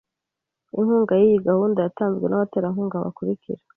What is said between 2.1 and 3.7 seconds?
nabaterankunga bakurikira.